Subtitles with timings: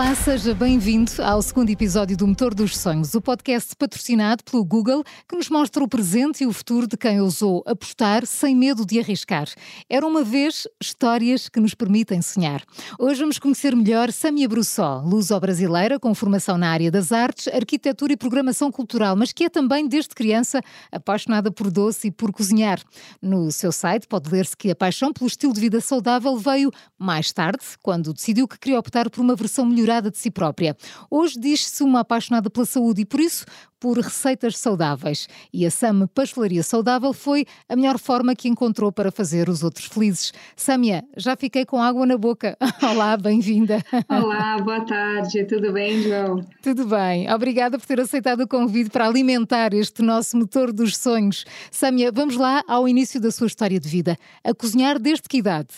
[0.00, 5.04] Olá, seja bem-vindo ao segundo episódio do Motor dos Sonhos, o podcast patrocinado pelo Google
[5.28, 8.98] que nos mostra o presente e o futuro de quem ousou apostar sem medo de
[8.98, 9.46] arriscar.
[9.90, 12.62] Era uma vez histórias que nos permitem sonhar.
[12.98, 18.16] Hoje vamos conhecer melhor Samia Brussó, luso-brasileira com formação na área das artes, arquitetura e
[18.16, 22.80] programação cultural, mas que é também, desde criança, apaixonada por doce e por cozinhar.
[23.20, 27.30] No seu site pode ler-se que a paixão pelo estilo de vida saudável veio mais
[27.32, 30.76] tarde, quando decidiu que queria optar por uma versão melhorada de si própria.
[31.10, 33.44] Hoje diz-se uma apaixonada pela saúde e, por isso,
[33.80, 35.26] por receitas saudáveis.
[35.52, 39.86] E a Sam Pastelaria Saudável foi a melhor forma que encontrou para fazer os outros
[39.86, 40.32] felizes.
[40.54, 42.56] Samia, já fiquei com água na boca.
[42.82, 43.82] Olá, bem-vinda.
[44.08, 45.46] Olá, boa tarde.
[45.46, 46.44] Tudo bem, João?
[46.62, 47.32] Tudo bem.
[47.32, 51.46] Obrigada por ter aceitado o convite para alimentar este nosso motor dos sonhos.
[51.70, 54.16] Samia, vamos lá ao início da sua história de vida.
[54.44, 55.68] A cozinhar desde que idade?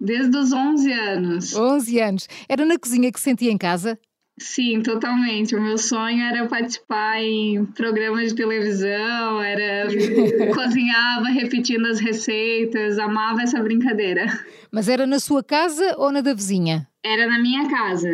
[0.00, 1.54] Desde os 11 anos.
[1.54, 2.28] 11 anos.
[2.48, 3.98] Era na cozinha que sentia em casa?
[4.40, 5.54] Sim, totalmente.
[5.54, 9.86] O meu sonho era participar em programas de televisão, era
[10.54, 14.24] cozinhava repetindo as receitas, amava essa brincadeira.
[14.72, 16.88] Mas era na sua casa ou na da vizinha?
[17.04, 18.08] Era na minha casa.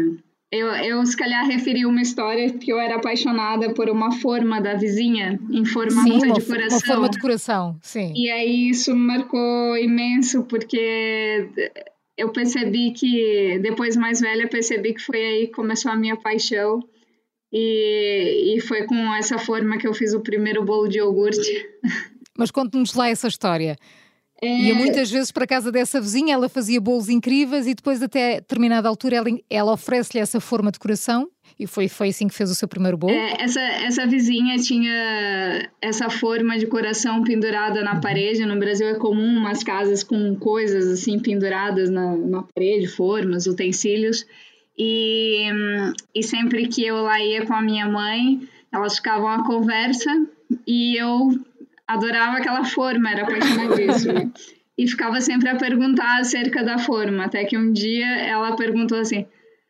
[0.57, 4.75] Eu, eu, se calhar, referi uma história que eu era apaixonada por uma forma da
[4.75, 6.79] vizinha em formato sim, de coração.
[6.79, 8.13] Uma forma de coração, sim.
[8.17, 11.49] E aí isso me marcou imenso, porque
[12.17, 16.81] eu percebi que, depois mais velha, percebi que foi aí que começou a minha paixão.
[17.53, 21.67] E, e foi com essa forma que eu fiz o primeiro bolo de iogurte.
[22.37, 23.77] Mas conte-nos lá essa história.
[24.43, 24.47] É...
[24.47, 28.37] Ia muitas vezes para a casa dessa vizinha, ela fazia bolos incríveis e depois, até
[28.37, 32.51] determinada altura, ela, ela oferece-lhe essa forma de coração e foi, foi assim que fez
[32.51, 33.13] o seu primeiro bolo?
[33.13, 38.45] É, essa, essa vizinha tinha essa forma de coração pendurada na parede.
[38.45, 44.27] No Brasil é comum umas casas com coisas assim penduradas na, na parede, formas, utensílios.
[44.79, 45.49] E,
[46.15, 50.11] e sempre que eu lá ia com a minha mãe, elas ficavam à conversa
[50.67, 51.31] e eu
[51.87, 54.33] adorava aquela forma, era apaixonadíssima.
[54.79, 59.27] e ficava sempre a perguntar acerca da forma, até que um dia ela perguntou assim: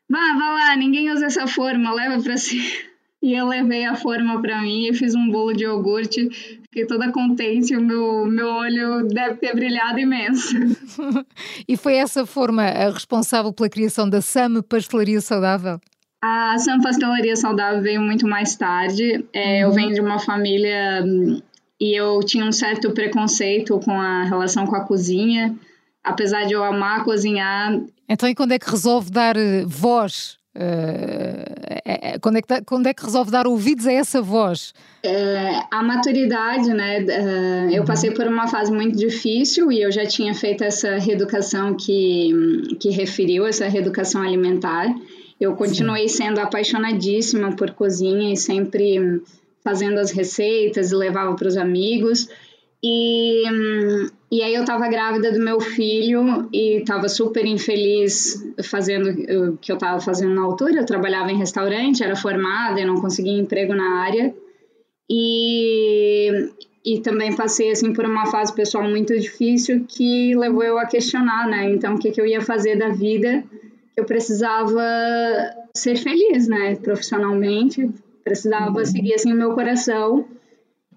[0.08, 2.60] Vá, vá lá, ninguém usa essa forma, leva para si.
[3.22, 6.28] E eu levei a forma para mim e fiz um bolo de iogurte.
[6.62, 10.54] Fiquei toda contente, o meu, meu olho deve ter brilhado imenso.
[11.66, 15.80] e foi essa forma a responsável pela criação da SAM Pastelaria Saudável?
[16.22, 19.24] A SAM Pastelaria Saudável veio muito mais tarde.
[19.32, 19.70] É, uhum.
[19.70, 21.02] Eu venho de uma família
[21.80, 25.54] e eu tinha um certo preconceito com a relação com a cozinha.
[26.02, 27.80] Apesar de eu amar cozinhar.
[28.08, 30.38] Então, e quando é que resolve dar eh, voz?
[30.56, 34.72] Uh, quando, é que, quando é que resolve dar ouvidos a essa voz?
[35.02, 37.00] É, a maturidade, né?
[37.00, 41.74] Uh, eu passei por uma fase muito difícil e eu já tinha feito essa reeducação
[41.74, 44.86] que, que referiu, essa reeducação alimentar.
[45.38, 46.24] Eu continuei Sim.
[46.24, 49.20] sendo apaixonadíssima por cozinha e sempre
[49.66, 52.28] fazendo as receitas e levava para os amigos.
[52.84, 53.42] E,
[54.30, 59.72] e aí eu estava grávida do meu filho e estava super infeliz fazendo o que
[59.72, 60.76] eu estava fazendo na altura.
[60.76, 64.32] Eu trabalhava em restaurante, era formada, eu não conseguia emprego na área.
[65.10, 66.30] E,
[66.84, 71.48] e também passei assim por uma fase pessoal muito difícil que levou eu a questionar,
[71.48, 71.68] né?
[71.70, 73.42] Então, o que, que eu ia fazer da vida?
[73.96, 74.80] Eu precisava
[75.74, 76.76] ser feliz, né?
[76.76, 77.90] Profissionalmente,
[78.26, 80.26] precisava seguir assim o meu coração.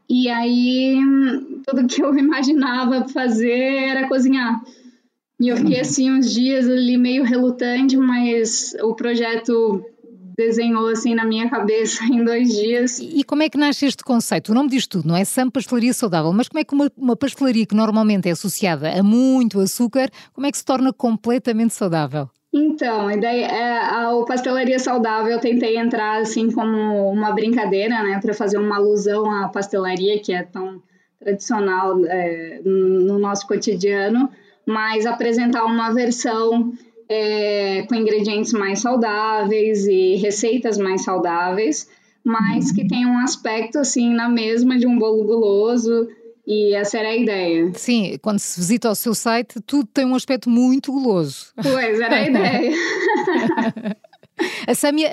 [0.09, 0.99] E aí,
[1.67, 4.59] tudo que eu imaginava fazer era cozinhar.
[5.39, 9.85] E eu fiquei assim uns dias ali meio relutante, mas o projeto
[10.35, 12.97] desenhou assim na minha cabeça em dois dias.
[12.99, 14.51] E como é que nasce este conceito?
[14.51, 15.23] O nome diz tudo, não é?
[15.23, 19.03] Sam Pastelaria Saudável, mas como é que uma, uma pastelaria que normalmente é associada a
[19.03, 22.27] muito açúcar, como é que se torna completamente saudável?
[22.51, 28.19] Então, a ideia é a, pastelaria saudável eu tentei entrar assim como uma brincadeira, né,
[28.19, 30.81] para fazer uma alusão à pastelaria que é tão
[31.19, 34.29] tradicional é, no nosso cotidiano,
[34.65, 36.73] mas apresentar uma versão
[37.07, 41.89] é, com ingredientes mais saudáveis e receitas mais saudáveis,
[42.23, 46.07] mas que tem um aspecto assim na mesma de um bolo guloso
[46.49, 47.71] e essa era a ideia.
[47.75, 51.53] Sim, quando se visita o seu site, tudo tem um aspecto muito guloso.
[51.61, 52.71] Pois, era a ideia.
[54.67, 55.09] A Samia,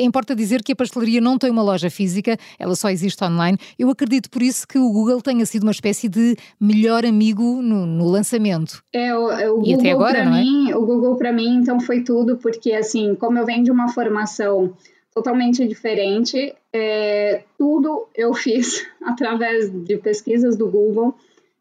[0.00, 3.58] importa dizer que a pastelaria não tem uma loja física, ela só existe online.
[3.78, 7.86] Eu acredito por isso que o Google tenha sido uma espécie de melhor amigo no,
[7.86, 8.82] no lançamento.
[8.92, 10.30] É, o, é, o e Google para é?
[10.30, 13.88] mim, o Google para mim então foi tudo, porque assim, como eu venho de uma
[13.88, 14.74] formação
[15.14, 16.54] totalmente diferente.
[16.72, 21.14] É, tudo eu fiz através de pesquisas do Google.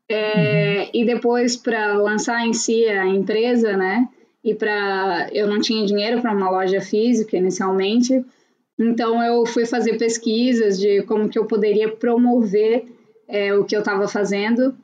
[0.08, 0.90] É, uhum.
[0.94, 4.08] E depois, para lançar em si a empresa, né?
[4.44, 8.24] e para eu não tinha dinheiro para uma loja física inicialmente.
[8.78, 12.86] Então eu fui fazer pesquisas de como que eu poderia promover
[13.28, 14.76] é, o que eu estava fazendo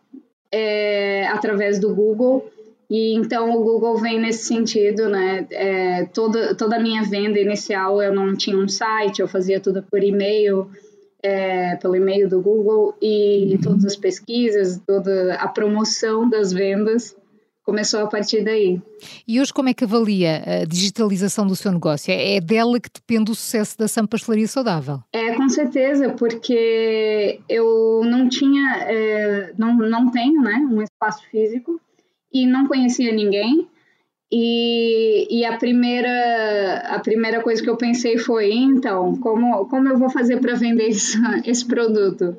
[0.52, 2.50] é, através do Google.
[2.90, 5.48] E então o Google vem nesse sentido, né?
[5.52, 9.82] É, toda, toda a minha venda inicial eu não tinha um site, eu fazia tudo
[9.84, 10.70] por e-mail,
[11.22, 13.62] é, pelo e-mail do Google, e uhum.
[13.62, 17.16] todas as pesquisas, toda a promoção das vendas
[17.66, 18.80] começou a partir daí.
[19.28, 22.14] E hoje como é que avalia a digitalização do seu negócio?
[22.14, 25.00] É dela que depende o sucesso da Sam Pastelaria Saudável?
[25.12, 31.82] É, com certeza, porque eu não tinha, é, não, não tenho né, um espaço físico
[32.36, 33.66] e não conhecia ninguém.
[34.30, 39.98] E, e a, primeira, a primeira coisa que eu pensei foi, então, como, como eu
[39.98, 42.36] vou fazer para vender isso, esse produto?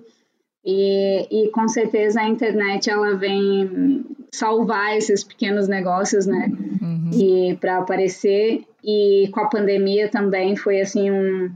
[0.63, 6.53] E, e com certeza a internet ela vem salvar esses pequenos negócios, né?
[6.83, 7.11] Uhum.
[7.15, 11.51] E para aparecer e com a pandemia também foi assim um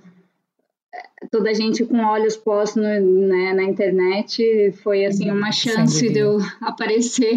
[1.31, 6.19] toda a gente com olhos postos no, né, na internet foi assim uma chance de
[6.19, 7.37] eu aparecer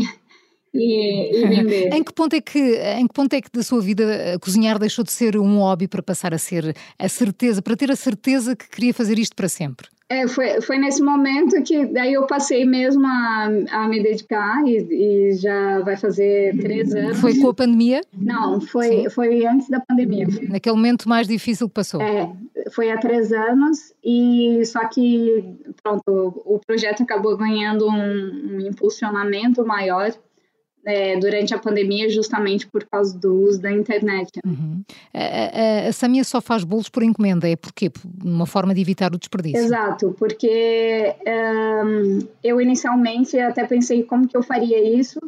[0.73, 1.93] e, e vender.
[1.93, 2.59] em que ponto é que
[2.99, 6.01] em que ponto é que da sua vida cozinhar deixou de ser um hobby para
[6.01, 9.87] passar a ser a certeza para ter a certeza que queria fazer isto para sempre?
[10.09, 14.77] É, foi, foi nesse momento que daí eu passei mesmo a, a me dedicar e,
[14.77, 17.19] e já vai fazer três anos.
[17.19, 18.01] Foi com a pandemia?
[18.15, 20.27] Não, foi, foi antes da pandemia.
[20.49, 21.99] Naquele momento mais difícil que passou?
[21.99, 22.31] É,
[22.71, 25.43] foi há três anos e só que,
[25.81, 30.13] pronto, o projeto acabou ganhando um, um impulsionamento maior
[30.85, 34.39] é, durante a pandemia justamente por causa do uso da internet.
[34.45, 34.83] Uhum.
[35.13, 37.91] A, a, a, Samia só faz bolos por encomenda, é porque
[38.23, 39.59] uma forma de evitar o desperdício.
[39.59, 41.15] Exato, porque
[41.85, 45.19] um, eu inicialmente até pensei como que eu faria isso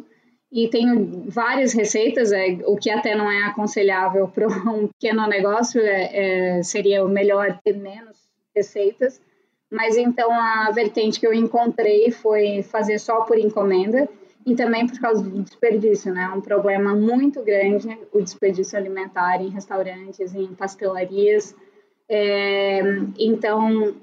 [0.52, 5.80] e tenho várias receitas, é, o que até não é aconselhável para um pequeno negócio,
[5.80, 8.16] é, é, seria o melhor ter menos
[8.54, 9.20] receitas,
[9.70, 14.08] mas então a vertente que eu encontrei foi fazer só por encomenda,
[14.46, 16.30] e também por causa do desperdício, né?
[16.32, 21.52] É um problema muito grande o desperdício alimentar em restaurantes, em pastelarias.
[22.08, 22.80] É,
[23.18, 23.96] então,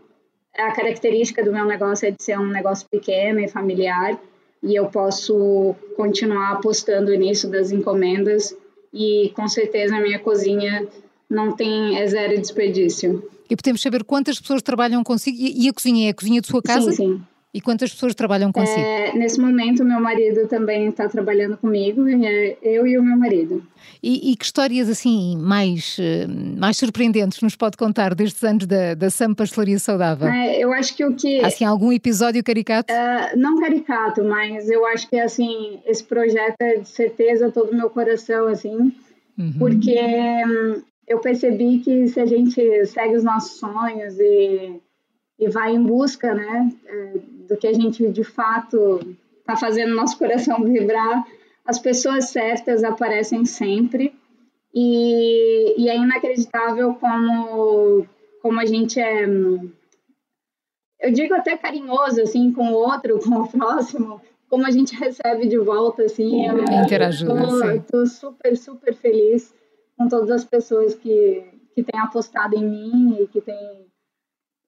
[0.54, 4.20] a característica do meu negócio é de ser um negócio pequeno e familiar
[4.62, 8.56] e eu posso continuar apostando nisso das encomendas
[8.94, 10.86] e com certeza a minha cozinha
[11.30, 13.30] não tem é zero desperdício.
[13.50, 16.62] E podemos saber quantas pessoas trabalham consigo e a cozinha é a cozinha de sua
[16.62, 16.92] casa?
[16.92, 17.33] Sim, sim.
[17.54, 18.80] E quantas pessoas trabalham consigo?
[18.80, 23.64] É, nesse momento, meu marido também está trabalhando comigo, é eu e o meu marido.
[24.02, 28.96] E, e, que histórias assim mais, eh, mais surpreendentes nos pode contar destes anos da,
[28.96, 30.30] da Sam Pastelaria Saudável?
[30.30, 31.46] É, eu acho que o que...
[31.46, 32.92] Assim, algum episódio caricato?
[32.92, 37.76] Uh, não caricato, mas eu acho que assim, esse projeto é de certeza todo o
[37.76, 38.92] meu coração, assim,
[39.38, 39.54] uhum.
[39.60, 44.82] porque hum, eu percebi que se a gente segue os nossos sonhos e,
[45.40, 47.14] e vai em busca, né, é,
[47.48, 49.00] do que a gente de fato
[49.40, 51.26] está fazendo nosso coração vibrar,
[51.66, 54.14] as pessoas certas aparecem sempre
[54.74, 58.06] e, e é inacreditável como,
[58.42, 59.26] como a gente é,
[61.00, 65.48] eu digo até carinhoso assim com o outro, com o próximo, como a gente recebe
[65.48, 66.48] de volta assim.
[66.48, 66.58] Eu,
[67.78, 69.54] Estou super super feliz
[69.98, 71.44] com todas as pessoas que
[71.76, 73.88] que têm apostado em mim e que têm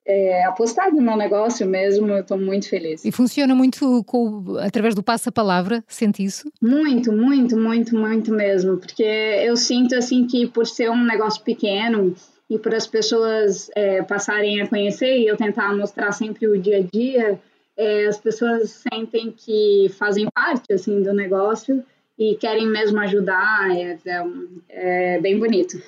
[0.08, 3.04] é, apostar no negócio mesmo, eu estou muito feliz.
[3.04, 6.52] E funciona muito com, através do passa-palavra, sente isso?
[6.62, 12.16] Muito, muito, muito, muito mesmo, porque eu sinto assim que por ser um negócio pequeno
[12.50, 16.78] e por as pessoas é, passarem a conhecer e eu tentar mostrar sempre o dia
[16.78, 17.40] a dia,
[17.76, 21.84] é, as pessoas sentem que fazem parte assim do negócio
[22.18, 25.82] e querem mesmo ajudar, é, é, é bem bonito.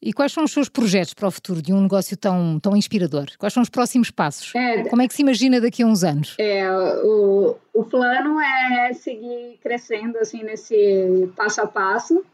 [0.00, 3.26] E quais são os seus projetos para o futuro de um negócio tão, tão inspirador?
[3.36, 4.54] Quais são os próximos passos?
[4.54, 6.36] É, Como é que se imagina daqui a uns anos?
[6.38, 6.70] É,
[7.02, 12.24] o, o plano é seguir crescendo assim nesse passo a passo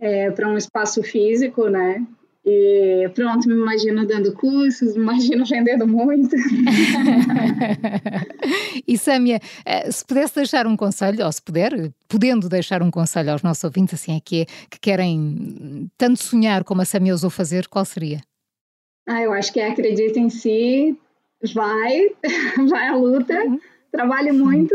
[0.00, 2.04] é, para um espaço físico, né?
[2.46, 6.36] E pronto, me imagino dando cursos, me imagino vendendo muito.
[8.86, 13.32] e Sâmia, eh, se pudesse deixar um conselho, ou se puder, podendo deixar um conselho
[13.32, 17.30] aos nossos ouvintes, assim é que é, que querem tanto sonhar como a Sâmia ousou
[17.30, 18.20] fazer, qual seria?
[19.08, 20.98] Ah, eu acho que é acredita em si,
[21.54, 22.10] vai,
[22.68, 23.58] vai à luta, uhum.
[23.90, 24.74] trabalhe muito,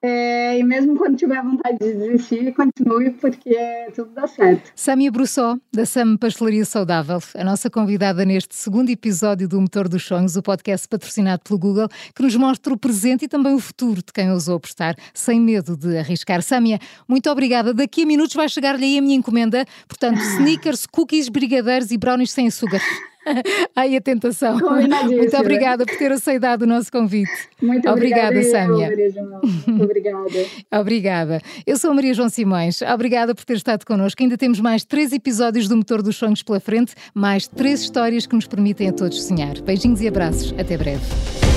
[0.00, 3.56] É, e mesmo quando tiver vontade de desistir, continue, porque
[3.96, 4.70] tudo dá certo.
[4.76, 10.04] Samia Brussó, da Sam Pastelaria Saudável, a nossa convidada neste segundo episódio do Motor dos
[10.04, 13.96] Sonhos, o podcast patrocinado pelo Google, que nos mostra o presente e também o futuro
[13.96, 16.42] de quem ousou apostar, sem medo de arriscar.
[16.42, 16.78] Samia,
[17.08, 17.74] muito obrigada.
[17.74, 22.30] Daqui a minutos vai chegar-lhe aí a minha encomenda, portanto, sneakers, cookies, brigadeiros e brownies
[22.30, 22.80] sem açúcar.
[23.74, 24.58] Ai, a tentação.
[24.58, 27.30] Muito obrigada por ter aceitado o nosso convite.
[27.60, 28.90] Muito obrigada, obrigada Sâmia.
[29.66, 30.46] Muito obrigada.
[30.72, 31.40] obrigada.
[31.66, 32.82] Eu sou a Maria João Simões.
[32.82, 34.22] Obrigada por ter estado connosco.
[34.22, 38.34] Ainda temos mais três episódios do Motor dos Sonhos pela frente, mais três histórias que
[38.34, 39.60] nos permitem a todos sonhar.
[39.62, 40.54] Beijinhos e abraços.
[40.58, 41.47] Até breve.